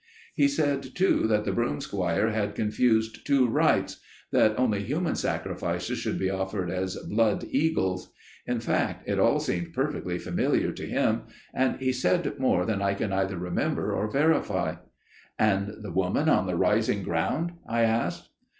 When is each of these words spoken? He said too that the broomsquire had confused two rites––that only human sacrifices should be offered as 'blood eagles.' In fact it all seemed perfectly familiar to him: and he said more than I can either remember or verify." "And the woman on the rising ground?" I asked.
He 0.33 0.47
said 0.47 0.81
too 0.95 1.27
that 1.27 1.45
the 1.45 1.51
broomsquire 1.51 2.31
had 2.31 2.55
confused 2.55 3.23
two 3.23 3.47
rites––that 3.47 4.57
only 4.57 4.81
human 4.81 5.13
sacrifices 5.13 5.99
should 5.99 6.17
be 6.17 6.27
offered 6.31 6.71
as 6.71 6.95
'blood 6.97 7.45
eagles.' 7.51 8.11
In 8.47 8.59
fact 8.61 9.07
it 9.07 9.19
all 9.19 9.39
seemed 9.39 9.73
perfectly 9.73 10.17
familiar 10.17 10.71
to 10.71 10.87
him: 10.87 11.25
and 11.53 11.79
he 11.79 11.93
said 11.93 12.39
more 12.39 12.65
than 12.65 12.81
I 12.81 12.95
can 12.95 13.13
either 13.13 13.37
remember 13.37 13.93
or 13.93 14.09
verify." 14.09 14.77
"And 15.37 15.71
the 15.83 15.91
woman 15.91 16.27
on 16.27 16.47
the 16.47 16.55
rising 16.57 17.03
ground?" 17.03 17.51
I 17.67 17.83
asked. 17.83 18.29